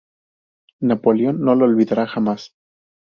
Napoleón 0.79 1.41
no 1.41 1.53
lo 1.53 1.65
olvidará 1.65 2.07
jamás. 2.07 2.55